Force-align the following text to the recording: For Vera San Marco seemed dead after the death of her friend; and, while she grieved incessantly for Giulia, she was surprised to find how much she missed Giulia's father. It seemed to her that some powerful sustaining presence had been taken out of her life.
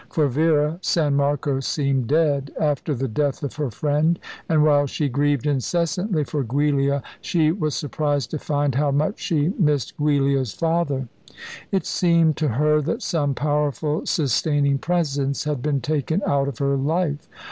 For 0.09 0.27
Vera 0.27 0.79
San 0.81 1.15
Marco 1.15 1.59
seemed 1.59 2.07
dead 2.07 2.49
after 2.59 2.95
the 2.95 3.07
death 3.07 3.43
of 3.43 3.57
her 3.57 3.69
friend; 3.69 4.17
and, 4.49 4.63
while 4.63 4.87
she 4.87 5.07
grieved 5.07 5.45
incessantly 5.45 6.23
for 6.23 6.43
Giulia, 6.43 7.03
she 7.21 7.51
was 7.51 7.75
surprised 7.75 8.31
to 8.31 8.39
find 8.39 8.73
how 8.73 8.89
much 8.89 9.19
she 9.19 9.53
missed 9.59 9.95
Giulia's 9.99 10.53
father. 10.53 11.07
It 11.71 11.85
seemed 11.85 12.35
to 12.37 12.47
her 12.47 12.81
that 12.81 13.03
some 13.03 13.35
powerful 13.35 14.07
sustaining 14.07 14.79
presence 14.79 15.43
had 15.43 15.61
been 15.61 15.81
taken 15.81 16.23
out 16.25 16.47
of 16.47 16.57
her 16.57 16.75
life. 16.75 17.29